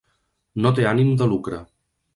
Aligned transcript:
No 0.65 0.71
té 0.79 0.87
ànim 0.93 1.13
de 1.21 1.31
lucre. 1.35 1.65